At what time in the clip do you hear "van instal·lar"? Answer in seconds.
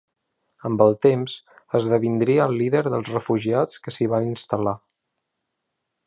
4.15-4.77